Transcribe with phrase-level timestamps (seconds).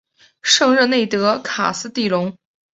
[0.41, 2.35] 圣热内德卡斯蒂隆。